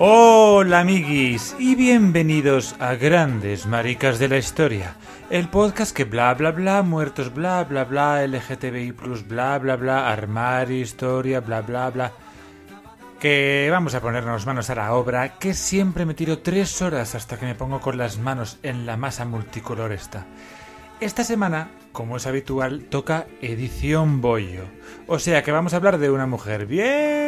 [0.00, 4.94] Hola amiguis y bienvenidos a Grandes Maricas de la Historia,
[5.28, 10.08] el podcast que bla bla bla, muertos bla bla bla, LGTBI plus bla bla bla,
[10.08, 12.12] armario, historia, bla bla bla.
[13.18, 17.36] Que vamos a ponernos manos a la obra, que siempre me tiro tres horas hasta
[17.36, 20.26] que me pongo con las manos en la masa multicolor esta.
[21.00, 24.62] Esta semana, como es habitual, toca edición bollo.
[25.08, 27.27] O sea que vamos a hablar de una mujer bien.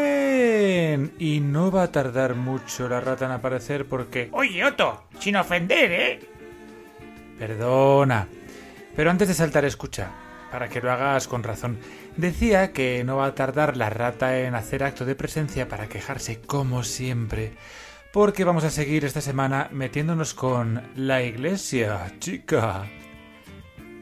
[1.19, 4.29] Y no va a tardar mucho la rata en aparecer porque...
[4.33, 6.21] Oye, Otto, sin ofender, ¿eh?
[7.39, 8.29] Perdona.
[8.95, 10.11] Pero antes de saltar, escucha,
[10.51, 11.79] para que lo hagas con razón.
[12.17, 16.41] Decía que no va a tardar la rata en hacer acto de presencia para quejarse
[16.41, 17.53] como siempre.
[18.13, 22.87] Porque vamos a seguir esta semana metiéndonos con la iglesia, chica.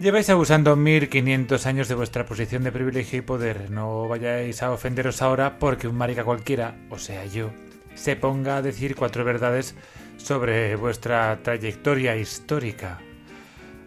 [0.01, 3.69] Lleváis abusando 1500 años de vuestra posición de privilegio y poder.
[3.73, 7.51] No vayáis a ofenderos ahora porque un marica cualquiera, o sea yo,
[7.97, 9.75] se ponga a decir cuatro verdades
[10.17, 13.01] sobre vuestra trayectoria histórica.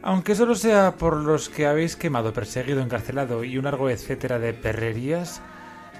[0.01, 4.51] Aunque solo sea por los que habéis quemado, perseguido, encarcelado y un largo etcétera de
[4.51, 5.41] perrerías,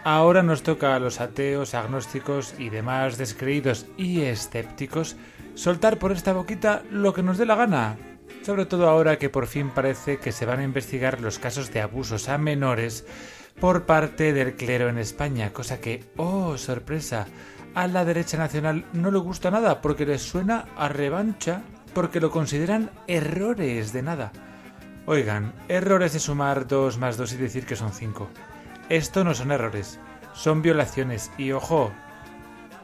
[0.03, 5.15] ahora nos toca a los ateos, agnósticos y demás descreídos y escépticos
[5.55, 7.95] soltar por esta boquita lo que nos dé la gana,
[8.43, 11.81] sobre todo ahora que por fin parece que se van a investigar los casos de
[11.81, 13.05] abusos a menores
[13.59, 17.27] por parte del clero en España, cosa que, oh, sorpresa,
[17.75, 21.61] a la derecha nacional no le gusta nada porque les suena a revancha,
[21.93, 24.31] porque lo consideran errores de nada.
[25.05, 28.29] Oigan, errores de sumar 2 más 2 y decir que son 5.
[28.89, 29.99] Esto no son errores,
[30.33, 31.91] son violaciones y ojo,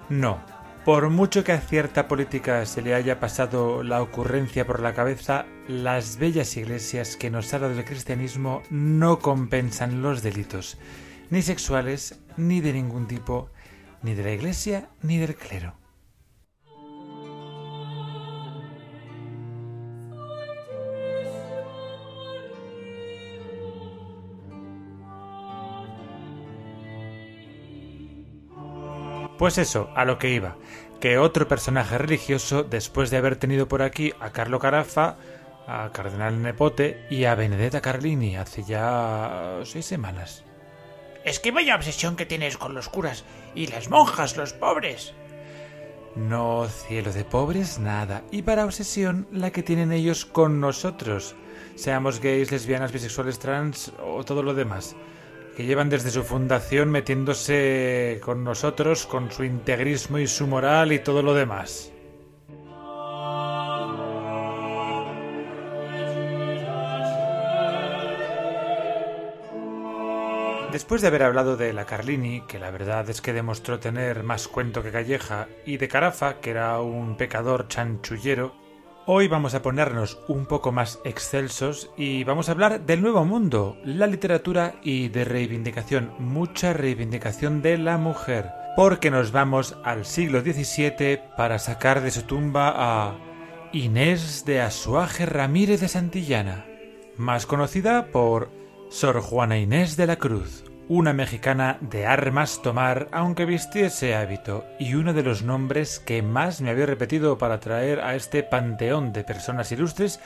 [0.09, 0.39] no,
[0.87, 5.45] por mucho que a cierta política se le haya pasado la ocurrencia por la cabeza,
[5.67, 10.77] las bellas iglesias que nos ha dado el cristianismo no compensan los delitos,
[11.29, 13.49] ni sexuales, ni de ningún tipo,
[14.01, 15.73] ni de la iglesia, ni del clero.
[29.37, 30.55] Pues eso, a lo que iba,
[30.99, 35.17] que otro personaje religioso, después de haber tenido por aquí a Carlo Carafa,
[35.67, 40.43] a Cardenal Nepote y a Benedetta Carlini hace ya seis semanas.
[41.23, 45.13] Es que vaya obsesión que tienes con los curas y las monjas, los pobres.
[46.15, 48.23] No, cielo de pobres, nada.
[48.31, 51.35] Y para obsesión, la que tienen ellos con nosotros.
[51.75, 54.95] Seamos gays, lesbianas, bisexuales, trans o todo lo demás
[55.57, 60.99] que llevan desde su fundación metiéndose con nosotros, con su integrismo y su moral y
[60.99, 61.91] todo lo demás.
[70.71, 74.47] Después de haber hablado de la Carlini, que la verdad es que demostró tener más
[74.47, 78.66] cuento que calleja, y de Carafa, que era un pecador chanchullero,
[79.09, 83.77] Hoy vamos a ponernos un poco más excelsos y vamos a hablar del nuevo mundo,
[83.85, 90.41] la literatura y de reivindicación, mucha reivindicación de la mujer, porque nos vamos al siglo
[90.41, 93.15] XVII para sacar de su tumba a
[93.71, 96.65] Inés de Asuaje Ramírez de Santillana,
[97.15, 98.51] más conocida por
[98.89, 104.93] Sor Juana Inés de la Cruz una mexicana de armas tomar aunque vistiese hábito, y
[104.93, 109.23] uno de los nombres que más me había repetido para traer a este panteón de
[109.23, 110.19] personas ilustres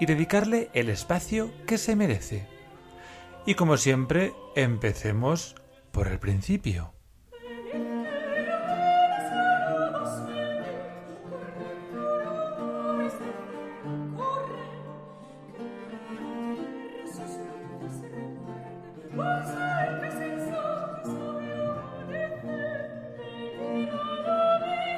[0.00, 2.46] y dedicarle el espacio que se merece.
[3.46, 5.54] Y como siempre, empecemos
[5.92, 6.93] por el principio.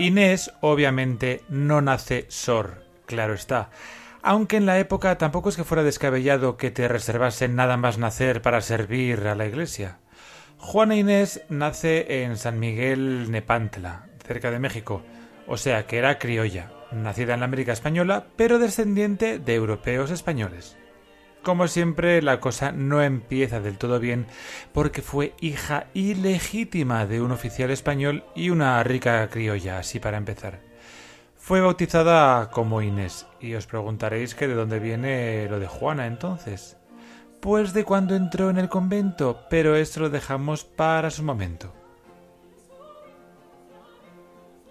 [0.07, 3.71] Inés obviamente no nace Sor, claro está.
[4.23, 8.41] Aunque en la época tampoco es que fuera descabellado que te reservasen nada más nacer
[8.41, 9.99] para servir a la iglesia.
[10.59, 15.03] Juana Inés nace en San Miguel Nepantla, cerca de México,
[15.49, 20.77] o sea que era criolla, nacida en la América Española, pero descendiente de europeos españoles.
[21.47, 24.27] Como siempre, la cosa no empieza del todo bien
[24.73, 30.59] porque fue hija ilegítima de un oficial español y una rica criolla, así para empezar.
[31.37, 36.79] Fue bautizada como Inés, y os preguntaréis que de dónde viene lo de Juana entonces.
[37.41, 41.73] Pues de cuando entró en el convento, pero esto lo dejamos para su momento.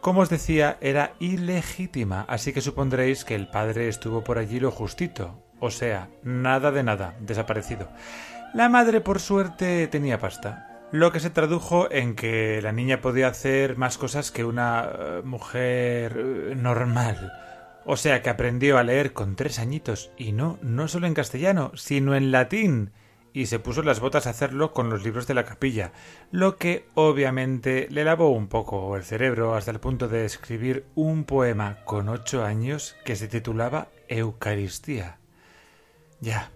[0.02, 4.72] Como os decía, era ilegítima, así que supondréis que el padre estuvo por allí lo
[4.72, 7.90] justito, o sea, nada de nada, desaparecido.
[8.54, 13.28] La madre, por suerte, tenía pasta, lo que se tradujo en que la niña podía
[13.28, 17.34] hacer más cosas que una eh, mujer eh, normal.
[17.86, 21.72] O sea que aprendió a leer con tres añitos, y no, no solo en castellano,
[21.76, 22.92] sino en latín,
[23.36, 25.92] y se puso las botas a hacerlo con los libros de la capilla,
[26.32, 31.26] lo que obviamente le lavó un poco el cerebro hasta el punto de escribir un
[31.26, 35.20] poema con ocho años que se titulaba Eucaristía.
[36.26, 36.50] Ya,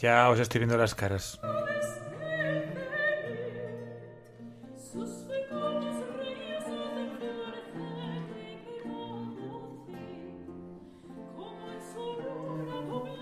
[0.00, 1.38] ya os estoy viendo las caras.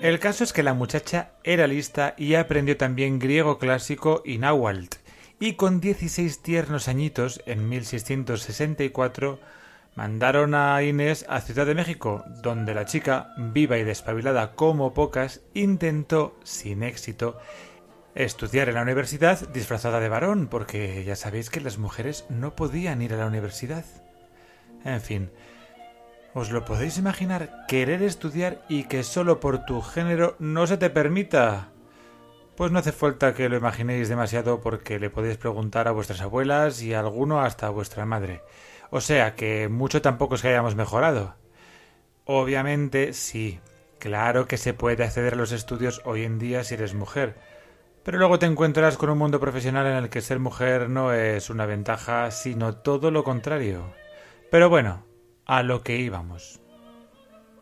[0.00, 4.96] El caso es que la muchacha era lista y aprendió también griego clásico y náhuatl,
[5.38, 9.38] y con 16 tiernos añitos, en 1664,
[10.00, 15.42] mandaron a Inés a Ciudad de México, donde la chica, viva y despabilada como pocas,
[15.52, 17.38] intentó, sin éxito,
[18.14, 23.02] estudiar en la universidad disfrazada de varón, porque ya sabéis que las mujeres no podían
[23.02, 23.84] ir a la universidad.
[24.86, 25.30] En fin,
[26.32, 27.66] ¿Os lo podéis imaginar?
[27.68, 31.72] Querer estudiar y que solo por tu género no se te permita.
[32.56, 36.80] Pues no hace falta que lo imaginéis demasiado porque le podéis preguntar a vuestras abuelas
[36.80, 38.42] y a alguno hasta a vuestra madre.
[38.90, 41.36] O sea que mucho tampoco es que hayamos mejorado.
[42.24, 43.60] Obviamente sí,
[43.98, 47.36] claro que se puede acceder a los estudios hoy en día si eres mujer.
[48.02, 51.50] Pero luego te encuentras con un mundo profesional en el que ser mujer no es
[51.50, 53.94] una ventaja, sino todo lo contrario.
[54.50, 55.04] Pero bueno,
[55.46, 56.60] a lo que íbamos.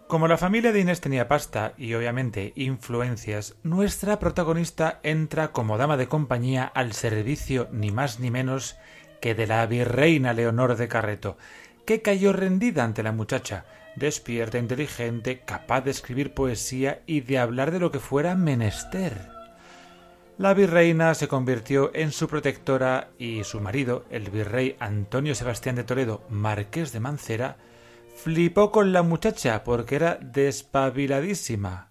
[0.07, 5.99] Como la familia de Inés tenía pasta y obviamente influencias, nuestra protagonista entra como dama
[5.99, 8.79] de compañía al servicio ni más ni menos
[9.21, 11.37] que de la virreina Leonor de Carreto,
[11.85, 13.65] que cayó rendida ante la muchacha,
[13.97, 19.31] despierta, inteligente, capaz de escribir poesía y de hablar de lo que fuera menester.
[20.37, 25.85] La virreina se convirtió en su protectora y su marido, el virrey Antonio Sebastián de
[25.85, 27.57] Toledo, marqués de Mancera,
[28.19, 31.88] Flipó con la muchacha porque era despabiladísima.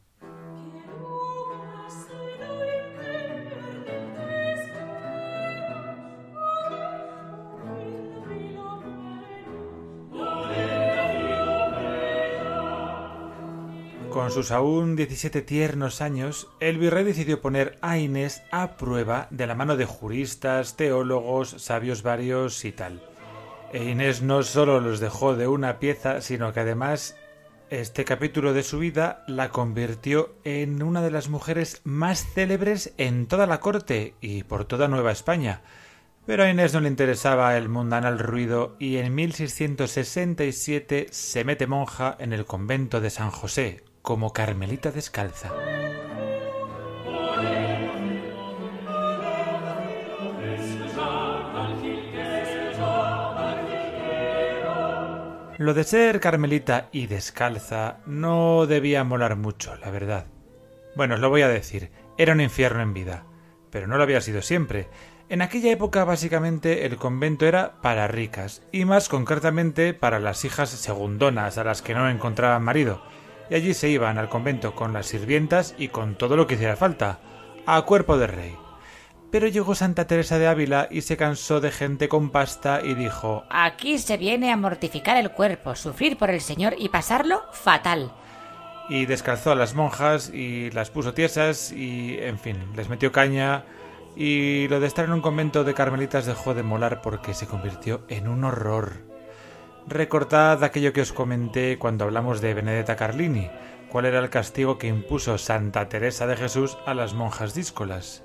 [14.28, 19.48] Con sus aún 17 tiernos años, el virrey decidió poner a Inés a prueba de
[19.48, 23.02] la mano de juristas, teólogos, sabios varios y tal.
[23.72, 27.16] E Inés no solo los dejó de una pieza, sino que además
[27.70, 33.28] este capítulo de su vida la convirtió en una de las mujeres más célebres en
[33.28, 35.62] toda la corte y por toda Nueva España.
[36.26, 42.18] Pero a Inés no le interesaba el mundanal ruido y en 1667 se mete monja
[42.20, 45.52] en el convento de San José como carmelita descalza.
[55.58, 60.28] Lo de ser carmelita y descalza no debía molar mucho, la verdad.
[60.96, 63.26] Bueno, os lo voy a decir, era un infierno en vida,
[63.72, 64.88] pero no lo había sido siempre.
[65.28, 70.70] En aquella época básicamente el convento era para ricas, y más concretamente para las hijas
[70.70, 73.02] segundonas a las que no encontraban marido,
[73.50, 76.76] y allí se iban al convento con las sirvientas y con todo lo que hiciera
[76.76, 77.20] falta,
[77.66, 78.56] a cuerpo de rey.
[79.32, 83.44] Pero llegó Santa Teresa de Ávila y se cansó de gente con pasta y dijo
[83.50, 88.14] Aquí se viene a mortificar el cuerpo, sufrir por el Señor y pasarlo fatal.
[88.90, 93.66] Y descalzó a las monjas y las puso tiesas y, en fin, les metió caña
[94.16, 98.02] y lo de estar en un convento de carmelitas dejó de molar porque se convirtió
[98.08, 99.07] en un horror.
[99.88, 103.50] Recordad aquello que os comenté cuando hablamos de Benedetta Carlini,
[103.90, 108.22] cuál era el castigo que impuso Santa Teresa de Jesús a las monjas díscolas.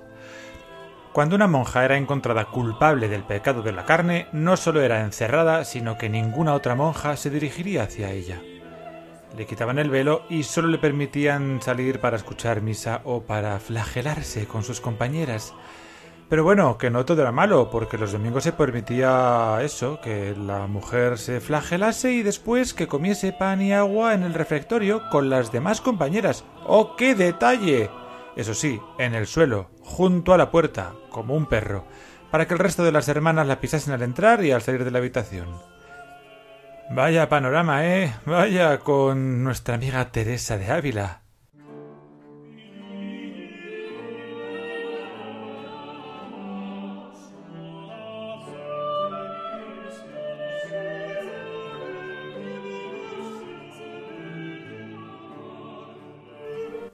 [1.13, 5.63] Cuando una monja era encontrada culpable del pecado de la carne, no solo era encerrada,
[5.63, 8.41] sino que ninguna otra monja se dirigiría hacia ella.
[9.37, 14.47] Le quitaban el velo y solo le permitían salir para escuchar misa o para flagelarse
[14.47, 15.53] con sus compañeras.
[16.29, 20.67] Pero bueno, que no todo era malo, porque los domingos se permitía eso, que la
[20.67, 25.51] mujer se flagelase y después que comiese pan y agua en el refectorio con las
[25.51, 26.43] demás compañeras.
[26.65, 27.89] ¡Oh, qué detalle!
[28.35, 31.85] Eso sí, en el suelo, junto a la puerta, como un perro,
[32.31, 34.91] para que el resto de las hermanas la pisasen al entrar y al salir de
[34.91, 35.47] la habitación.
[36.89, 38.13] Vaya panorama, ¿eh?
[38.25, 41.22] Vaya con nuestra amiga Teresa de Ávila.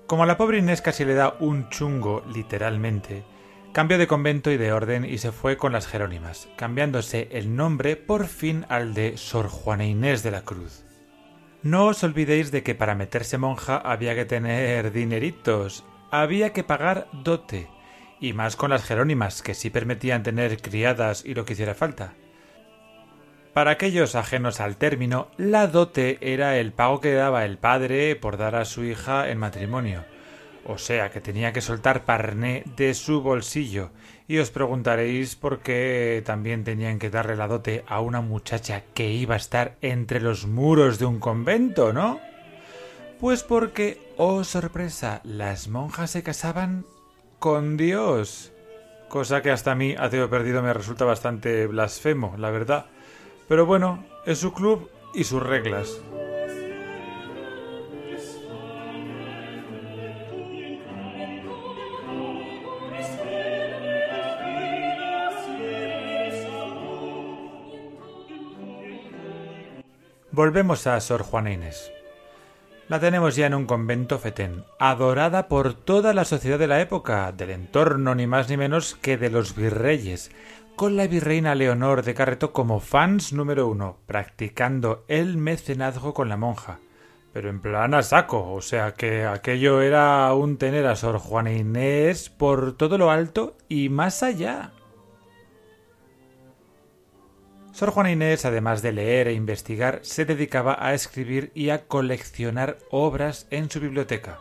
[0.09, 3.23] Como a la pobre Inés casi le da un chungo, literalmente,
[3.73, 7.95] cambió de convento y de orden y se fue con las Jerónimas, cambiándose el nombre
[7.95, 10.83] por fin al de Sor Juana Inés de la Cruz.
[11.61, 17.07] No os olvidéis de que para meterse monja había que tener dineritos, había que pagar
[17.13, 17.69] dote,
[18.19, 22.15] y más con las Jerónimas, que sí permitían tener criadas y lo que hiciera falta.
[23.53, 28.37] Para aquellos ajenos al término, la dote era el pago que daba el padre por
[28.37, 30.05] dar a su hija en matrimonio.
[30.65, 33.89] O sea que tenía que soltar parné de su bolsillo.
[34.27, 39.11] Y os preguntaréis por qué también tenían que darle la dote a una muchacha que
[39.11, 42.19] iba a estar entre los muros de un convento, ¿no?
[43.19, 46.85] Pues porque, oh sorpresa, las monjas se casaban
[47.39, 48.51] con Dios.
[49.07, 52.85] Cosa que hasta a mí, ateo perdido, me resulta bastante blasfemo, la verdad.
[53.49, 55.99] Pero bueno, es su club y sus reglas.
[70.31, 71.91] Volvemos a Sor Juana Inés.
[72.87, 77.31] La tenemos ya en un convento fetén, adorada por toda la sociedad de la época,
[77.31, 80.31] del entorno ni más ni menos que de los virreyes,
[80.79, 86.37] con la virreina Leonor de Carreto como fans número uno, practicando el mecenazgo con la
[86.37, 86.79] monja.
[87.33, 91.51] Pero en plan a saco, o sea que aquello era un tener a Sor Juana
[91.51, 94.71] Inés por todo lo alto y más allá.
[97.73, 102.77] Sor Juana Inés, además de leer e investigar, se dedicaba a escribir y a coleccionar
[102.89, 104.39] obras en su biblioteca.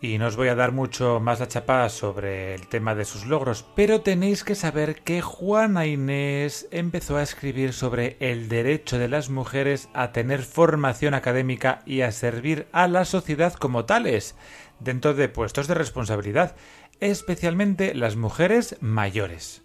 [0.00, 3.26] Y no os voy a dar mucho más la chapa sobre el tema de sus
[3.26, 9.08] logros, pero tenéis que saber que Juana Inés empezó a escribir sobre el derecho de
[9.08, 14.36] las mujeres a tener formación académica y a servir a la sociedad como tales,
[14.78, 16.54] dentro de puestos de responsabilidad,
[17.00, 19.62] especialmente las mujeres mayores.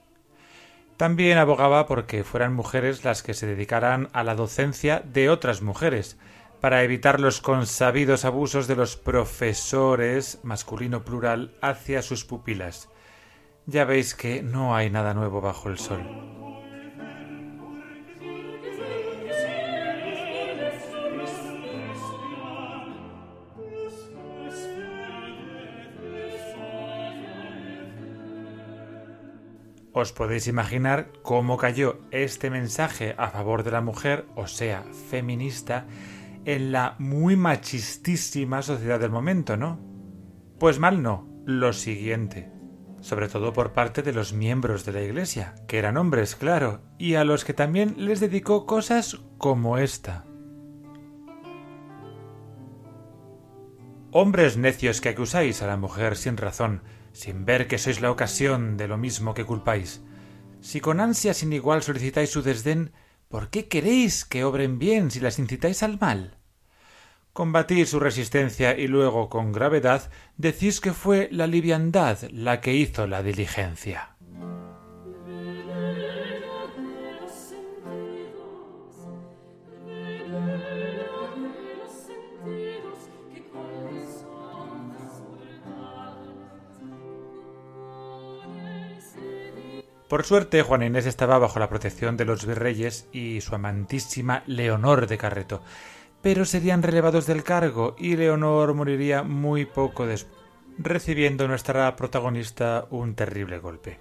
[0.98, 6.18] También abogaba porque fueran mujeres las que se dedicaran a la docencia de otras mujeres,
[6.64, 12.88] para evitar los consabidos abusos de los profesores, masculino plural, hacia sus pupilas.
[13.66, 16.00] Ya veis que no hay nada nuevo bajo el sol.
[29.92, 35.88] Os podéis imaginar cómo cayó este mensaje a favor de la mujer, o sea, feminista,
[36.46, 39.80] en la muy machistísima sociedad del momento, ¿no?
[40.60, 42.52] Pues mal no, lo siguiente.
[43.02, 47.16] Sobre todo por parte de los miembros de la Iglesia, que eran hombres, claro, y
[47.16, 50.26] a los que también les dedicó cosas como esta.
[54.12, 56.84] Hombres necios que acusáis a la mujer sin razón,
[57.14, 60.04] sin ver que sois la ocasión de lo mismo que culpáis.
[60.62, 62.94] Si con ansia sin igual solicitáis su desdén,
[63.34, 66.38] ¿Por qué queréis que obren bien si las incitáis al mal?
[67.34, 73.08] Combatís su resistencia y luego, con gravedad, decís que fue la liviandad la que hizo
[73.08, 74.13] la diligencia.
[90.14, 95.08] Por suerte, Juana Inés estaba bajo la protección de los virreyes y su amantísima Leonor
[95.08, 95.64] de Carreto,
[96.22, 100.40] pero serían relevados del cargo y Leonor moriría muy poco después,
[100.78, 103.98] recibiendo nuestra protagonista un terrible golpe.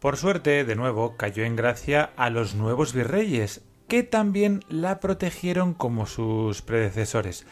[0.00, 5.74] Por suerte, de nuevo, cayó en gracia a los nuevos virreyes, que también la protegieron
[5.74, 7.46] como sus predecesores,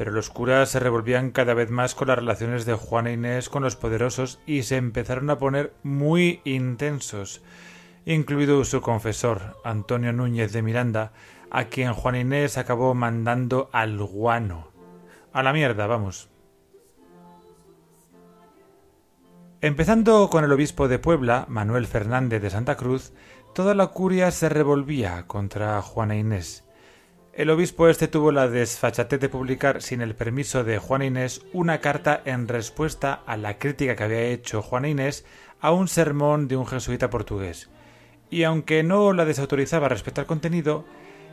[0.00, 3.62] pero los curas se revolvían cada vez más con las relaciones de Juana Inés con
[3.62, 7.42] los poderosos y se empezaron a poner muy intensos,
[8.06, 11.12] incluido su confesor, Antonio Núñez de Miranda,
[11.50, 14.70] a quien Juana Inés acabó mandando al guano.
[15.34, 16.30] A la mierda, vamos.
[19.60, 23.12] Empezando con el obispo de Puebla, Manuel Fernández de Santa Cruz,
[23.54, 26.64] toda la curia se revolvía contra Juana Inés.
[27.40, 31.80] El obispo este tuvo la desfachatez de publicar sin el permiso de Juana Inés una
[31.80, 35.24] carta en respuesta a la crítica que había hecho Juana Inés
[35.58, 37.70] a un sermón de un jesuita portugués.
[38.28, 40.84] Y aunque no la desautorizaba respecto al contenido,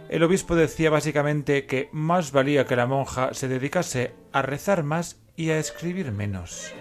[0.08, 5.20] el obispo decía básicamente que más valía que la monja se dedicase a rezar más
[5.36, 6.74] y a escribir menos.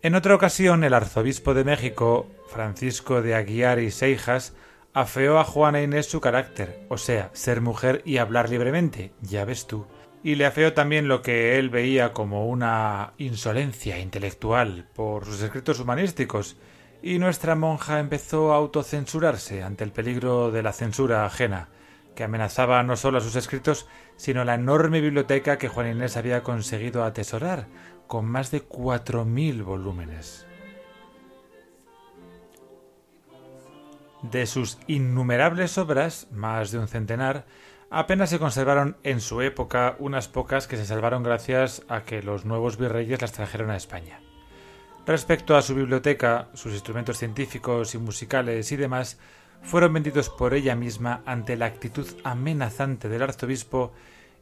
[0.00, 4.54] En otra ocasión, el arzobispo de México, Francisco de Aguiar y Seijas,
[4.92, 9.66] afeó a Juana Inés su carácter, o sea, ser mujer y hablar libremente, ya ves
[9.66, 9.86] tú,
[10.22, 15.78] y le afeó también lo que él veía como una insolencia intelectual por sus escritos
[15.78, 16.56] humanísticos,
[17.02, 21.68] y nuestra monja empezó a autocensurarse ante el peligro de la censura ajena,
[22.14, 26.16] que amenazaba no solo a sus escritos, sino a la enorme biblioteca que Juan Inés
[26.16, 27.68] había conseguido atesorar,
[28.08, 30.49] con más de cuatro mil volúmenes.
[34.22, 37.46] De sus innumerables obras, más de un centenar,
[37.90, 42.44] apenas se conservaron en su época unas pocas que se salvaron gracias a que los
[42.44, 44.20] nuevos virreyes las trajeron a España.
[45.06, 49.18] Respecto a su biblioteca, sus instrumentos científicos y musicales y demás
[49.62, 53.92] fueron vendidos por ella misma ante la actitud amenazante del arzobispo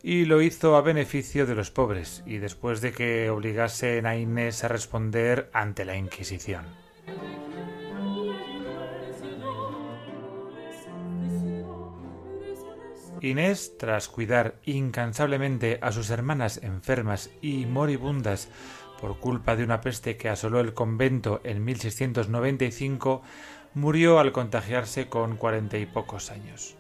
[0.03, 4.63] y lo hizo a beneficio de los pobres y después de que obligasen a Inés
[4.65, 6.67] a responder ante la Inquisición.
[13.21, 18.49] Inés, tras cuidar incansablemente a sus hermanas enfermas y moribundas
[19.01, 23.23] por culpa de una peste que asoló el convento en 1695,
[23.75, 26.77] murió al contagiarse con cuarenta y pocos años.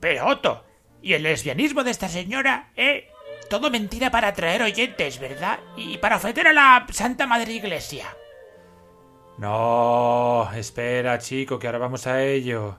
[0.00, 0.64] Pero Otto,
[1.02, 2.70] ¿y el lesbianismo de esta señora?
[2.74, 3.08] ¿Eh?
[3.48, 5.60] Todo mentira para atraer oyentes, ¿verdad?
[5.76, 8.06] Y para ofender a la Santa Madre Iglesia.
[9.38, 12.78] No, espera, chico, que ahora vamos a ello.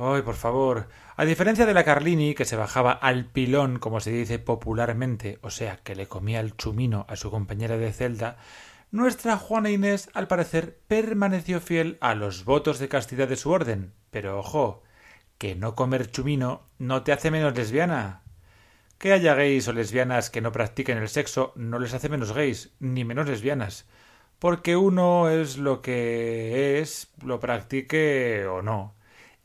[0.00, 0.88] Ay, por favor.
[1.16, 5.50] A diferencia de la Carlini, que se bajaba al pilón, como se dice popularmente, o
[5.50, 8.36] sea, que le comía el chumino a su compañera de celda,
[8.92, 13.92] nuestra Juana Inés, al parecer, permaneció fiel a los votos de castidad de su orden.
[14.10, 14.84] Pero ojo,
[15.36, 18.22] que no comer chumino no te hace menos lesbiana.
[18.98, 22.70] Que haya gays o lesbianas que no practiquen el sexo no les hace menos gays,
[22.78, 23.84] ni menos lesbianas.
[24.38, 28.94] Porque uno es lo que es, lo practique o no.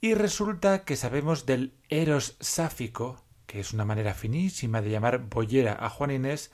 [0.04, 5.78] Y resulta que sabemos del eros sáfico, que es una manera finísima de llamar boyera
[5.80, 6.52] a Juan Inés,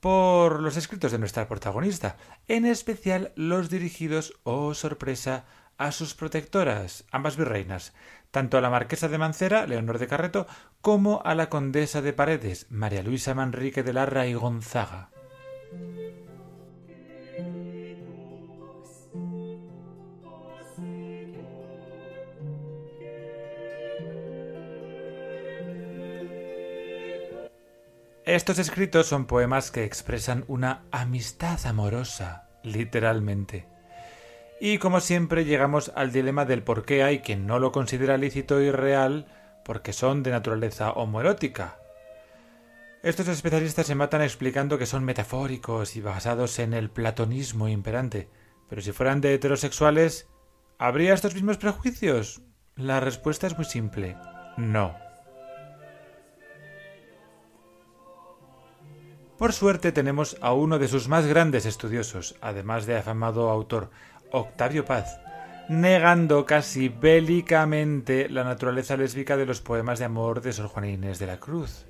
[0.00, 5.46] por los escritos de nuestra protagonista, en especial los dirigidos, oh sorpresa,
[5.78, 7.94] a sus protectoras, ambas virreinas,
[8.30, 10.46] tanto a la marquesa de Mancera, Leonor de Carreto,
[10.82, 15.08] como a la condesa de Paredes, María Luisa Manrique de Larra y Gonzaga.
[28.28, 33.66] Estos escritos son poemas que expresan una amistad amorosa, literalmente.
[34.60, 38.60] Y como siempre llegamos al dilema del por qué hay quien no lo considera lícito
[38.60, 39.28] y real
[39.64, 41.78] porque son de naturaleza homoerótica.
[43.02, 48.28] Estos especialistas se matan explicando que son metafóricos y basados en el platonismo imperante.
[48.68, 50.28] Pero si fueran de heterosexuales,
[50.76, 52.42] ¿habría estos mismos prejuicios?
[52.76, 54.18] La respuesta es muy simple.
[54.58, 55.07] No.
[59.38, 63.88] Por suerte tenemos a uno de sus más grandes estudiosos, además de afamado autor,
[64.32, 65.20] Octavio Paz,
[65.68, 71.20] negando casi bélicamente la naturaleza lésbica de los poemas de amor de Sor Juana Inés
[71.20, 71.86] de la Cruz.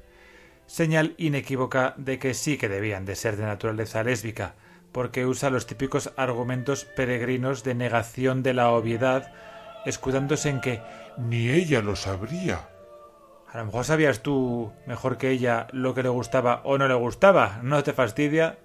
[0.67, 4.55] Señal inequívoca de que sí que debían de ser de naturaleza lésbica,
[4.93, 9.33] porque usa los típicos argumentos peregrinos de negación de la obviedad,
[9.87, 10.83] escudándose en que
[11.17, 12.69] ni ella lo sabría.
[13.51, 16.95] A lo mejor sabías tú mejor que ella lo que le gustaba o no le
[16.95, 17.61] gustaba.
[17.63, 18.59] ¿No te fastidia?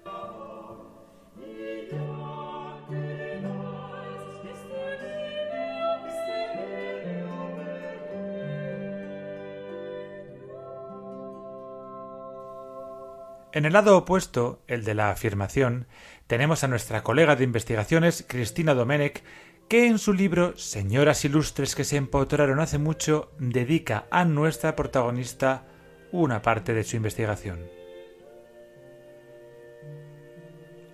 [13.52, 15.86] En el lado opuesto, el de la afirmación,
[16.26, 19.22] tenemos a nuestra colega de investigaciones, Cristina Domenech,
[19.68, 25.66] que en su libro Señoras ilustres que se empotraron hace mucho dedica a nuestra protagonista
[26.12, 27.60] una parte de su investigación.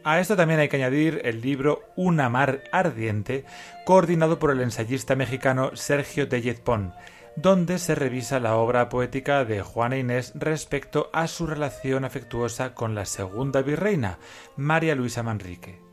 [0.03, 3.45] A esto también hay que añadir el libro Una mar ardiente,
[3.85, 6.95] coordinado por el ensayista mexicano Sergio Tellez Pon,
[7.37, 12.95] donde se revisa la obra poética de Juana Inés respecto a su relación afectuosa con
[12.95, 14.19] la segunda virreina,
[14.57, 15.90] María Luisa Manrique.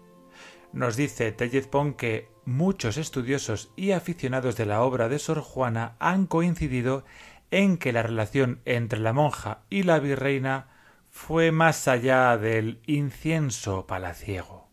[0.73, 6.27] Nos dice Tellez que muchos estudiosos y aficionados de la obra de Sor Juana han
[6.27, 7.03] coincidido
[7.51, 10.67] en que la relación entre la monja y la virreina
[11.09, 14.67] fue más allá del incienso palaciego.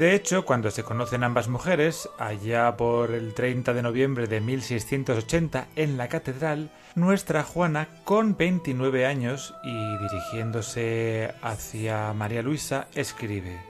[0.00, 5.68] De hecho, cuando se conocen ambas mujeres, allá por el 30 de noviembre de 1680
[5.76, 13.60] en la catedral, nuestra Juana, con 29 años y dirigiéndose hacia María Luisa, escribe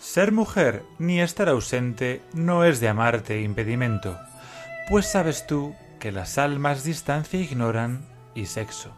[0.00, 4.18] Ser mujer ni estar ausente no es de amarte impedimento,
[4.88, 8.04] pues sabes tú que las almas distancia ignoran
[8.34, 8.92] y sexo.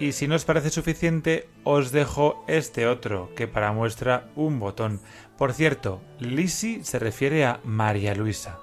[0.00, 5.00] Y si no os parece suficiente, os dejo este otro, que para muestra un botón.
[5.36, 8.60] Por cierto, Lisi se refiere a María Luisa.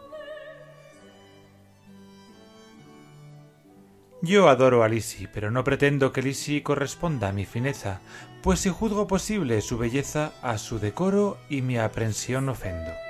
[4.22, 8.00] Yo adoro a Lisi, pero no pretendo que Lisi corresponda a mi fineza,
[8.42, 13.05] pues si juzgo posible su belleza, a su decoro y mi aprensión ofendo.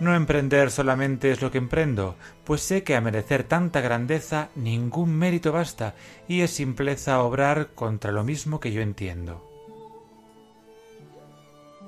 [0.00, 5.16] No emprender solamente es lo que emprendo, pues sé que a merecer tanta grandeza ningún
[5.16, 5.94] mérito basta,
[6.28, 9.44] y es simpleza obrar contra lo mismo que yo entiendo.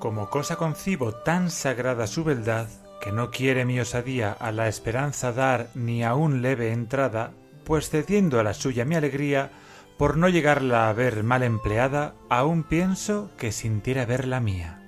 [0.00, 2.68] Como cosa concibo tan sagrada su beldad,
[3.00, 7.32] que no quiere mi osadía a la esperanza dar ni aun leve entrada,
[7.64, 9.50] pues cediendo a la suya mi alegría,
[9.98, 14.79] por no llegarla a ver mal empleada, aún pienso que sintiera ver la mía.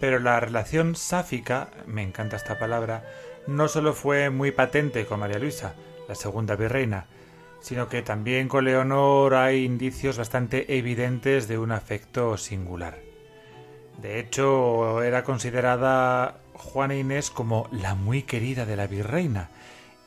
[0.00, 3.04] Pero la relación sáfica, me encanta esta palabra,
[3.46, 5.74] no solo fue muy patente con María Luisa,
[6.08, 7.06] la segunda virreina,
[7.60, 12.98] sino que también con Leonor hay indicios bastante evidentes de un afecto singular.
[14.00, 19.50] De hecho, era considerada Juana Inés como la muy querida de la virreina,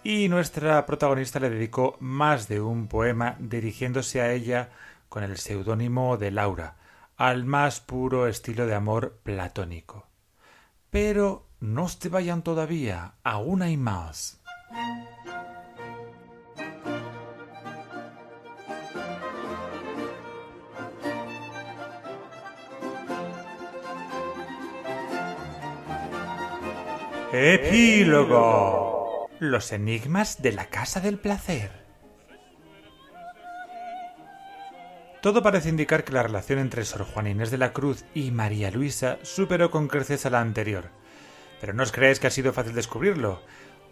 [0.04, 4.70] y nuestra protagonista le dedicó más de un poema dirigiéndose a ella
[5.10, 6.76] con el seudónimo de Laura,
[7.18, 10.08] al más puro estilo de amor platónico.
[10.92, 14.40] Pero no se vayan todavía, aún hay más.
[27.34, 29.28] Epílogo.
[29.40, 31.87] Los enigmas de la Casa del Placer.
[35.22, 38.70] Todo parece indicar que la relación entre Sor Juana Inés de la Cruz y María
[38.70, 40.92] Luisa superó con creces a la anterior.
[41.60, 43.42] Pero no os creéis que ha sido fácil descubrirlo.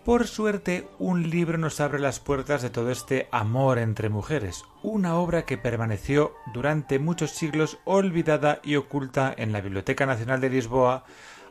[0.05, 5.15] Por suerte, un libro nos abre las puertas de todo este amor entre mujeres, una
[5.15, 11.05] obra que permaneció durante muchos siglos olvidada y oculta en la Biblioteca Nacional de Lisboa,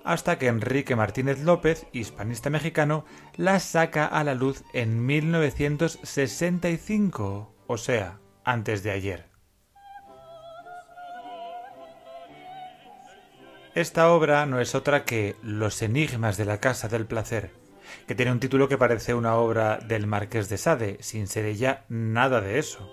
[0.04, 7.76] hasta que Enrique Martínez López, hispanista mexicano, la saca a la luz en 1965, o
[7.76, 9.33] sea, antes de ayer.
[13.74, 17.50] Esta obra no es otra que Los enigmas de la Casa del Placer,
[18.06, 21.84] que tiene un título que parece una obra del Marqués de Sade, sin ser ella
[21.88, 22.88] nada de eso.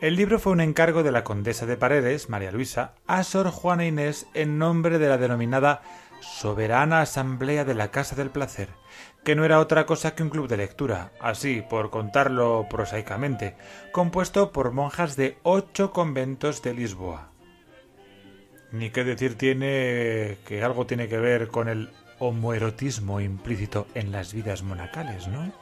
[0.00, 3.84] El libro fue un encargo de la condesa de Paredes, María Luisa, a Sor Juana
[3.84, 5.82] Inés en nombre de la denominada
[6.20, 8.68] Soberana Asamblea de la Casa del Placer,
[9.24, 13.56] que no era otra cosa que un club de lectura, así por contarlo prosaicamente,
[13.90, 17.33] compuesto por monjas de ocho conventos de Lisboa.
[18.74, 24.34] Ni qué decir tiene que algo tiene que ver con el homoerotismo implícito en las
[24.34, 25.52] vidas monacales, ¿no?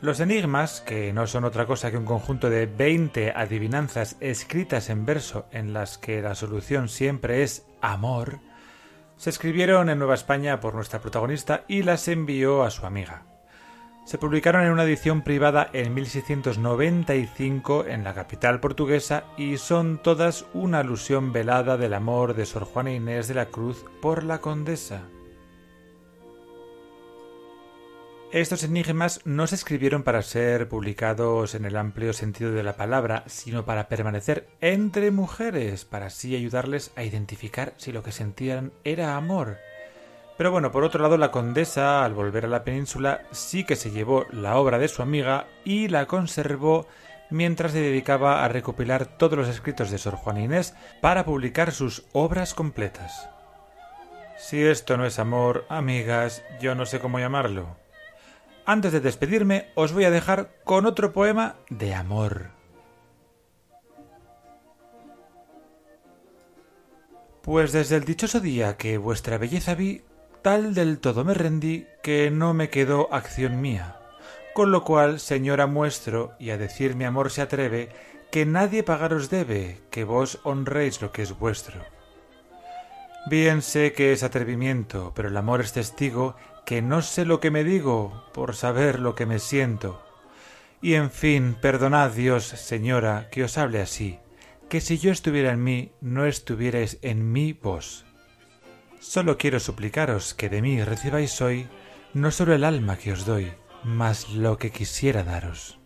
[0.00, 5.04] Los enigmas, que no son otra cosa que un conjunto de 20 adivinanzas escritas en
[5.04, 8.38] verso en las que la solución siempre es amor,
[9.18, 13.26] se escribieron en Nueva España por nuestra protagonista y las envió a su amiga.
[14.06, 20.46] Se publicaron en una edición privada en 1695 en la capital portuguesa y son todas
[20.54, 25.02] una alusión velada del amor de Sor Juana Inés de la Cruz por la condesa.
[28.32, 33.24] Estos enigmas no se escribieron para ser publicados en el amplio sentido de la palabra,
[33.26, 39.16] sino para permanecer entre mujeres, para así ayudarles a identificar si lo que sentían era
[39.16, 39.58] amor.
[40.38, 43.90] Pero bueno, por otro lado, la condesa, al volver a la península, sí que se
[43.90, 46.86] llevó la obra de su amiga y la conservó
[47.30, 52.04] mientras se dedicaba a recopilar todos los escritos de Sor Juana Inés para publicar sus
[52.12, 53.28] obras completas.
[54.38, 57.79] Si esto no es amor, amigas, yo no sé cómo llamarlo.
[58.66, 62.50] Antes de despedirme, os voy a dejar con otro poema de amor.
[67.42, 70.02] Pues desde el dichoso día que vuestra belleza vi,
[70.42, 73.96] tal del todo me rendí que no me quedó acción mía.
[74.54, 77.88] Con lo cual, señora, muestro, y a decir mi amor se atreve,
[78.30, 81.80] que nadie pagaros debe, que vos honréis lo que es vuestro.
[83.26, 87.50] Bien sé que es atrevimiento, pero el amor es testigo que no sé lo que
[87.50, 90.02] me digo por saber lo que me siento.
[90.82, 94.18] Y en fin, perdonad Dios, señora, que os hable así,
[94.68, 98.06] que si yo estuviera en mí, no estuvierais en mí vos.
[99.00, 101.68] Solo quiero suplicaros que de mí recibáis hoy
[102.14, 105.79] no solo el alma que os doy, mas lo que quisiera daros.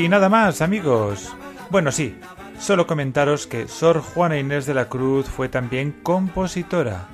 [0.00, 1.30] Y nada más, amigos.
[1.68, 2.16] Bueno, sí,
[2.58, 7.06] solo comentaros que Sor Juana Inés de la Cruz fue también compositora.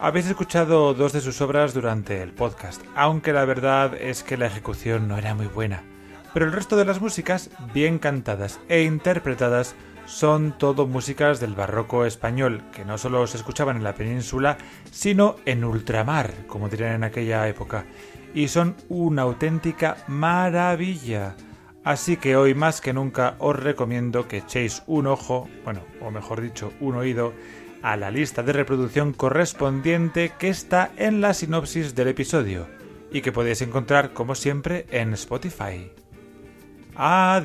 [0.00, 4.46] Habéis escuchado dos de sus obras durante el podcast, aunque la verdad es que la
[4.46, 5.84] ejecución no era muy buena.
[6.32, 12.04] Pero el resto de las músicas, bien cantadas e interpretadas, son todo músicas del barroco
[12.04, 14.58] español, que no solo se escuchaban en la península,
[14.90, 17.84] sino en ultramar, como dirían en aquella época,
[18.34, 21.36] y son una auténtica maravilla.
[21.84, 26.40] Así que hoy más que nunca os recomiendo que echéis un ojo, bueno, o mejor
[26.40, 27.34] dicho, un oído,
[27.82, 32.66] a la lista de reproducción correspondiente que está en la sinopsis del episodio
[33.12, 35.92] y que podéis encontrar como siempre en Spotify.
[36.96, 37.44] Adiós.